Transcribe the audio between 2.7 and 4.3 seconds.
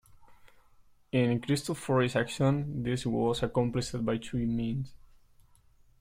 this was accomplished by